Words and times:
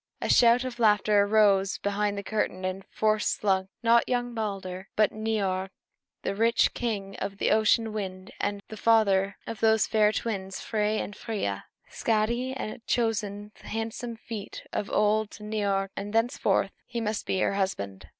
A 0.19 0.29
shout 0.29 0.63
of 0.63 0.79
laughter 0.79 1.21
arose 1.21 1.77
behind 1.77 2.17
the 2.17 2.23
curtain, 2.23 2.65
and 2.65 2.83
forth 2.89 3.21
slunk 3.21 3.69
not 3.83 4.09
young 4.09 4.33
Balder, 4.33 4.89
but 4.95 5.11
old 5.11 5.21
Niörd 5.21 5.69
the 6.23 6.33
rich, 6.33 6.73
king 6.73 7.15
of 7.17 7.37
the 7.37 7.51
ocean 7.51 7.93
wind, 7.93 8.31
the 8.69 8.77
father 8.77 9.37
of 9.45 9.59
those 9.59 9.85
fair 9.85 10.11
twins, 10.11 10.59
Frey 10.59 10.97
and 10.97 11.15
Freia. 11.15 11.65
Skadi 11.91 12.57
had 12.57 12.83
chosen 12.87 13.51
the 13.61 13.67
handsome 13.67 14.15
feet 14.15 14.63
of 14.73 14.89
old 14.89 15.29
Niörd, 15.33 15.89
and 15.95 16.13
thenceforth 16.13 16.71
he 16.87 16.99
must 16.99 17.27
be 17.27 17.37
her 17.37 17.53
husband. 17.53 18.07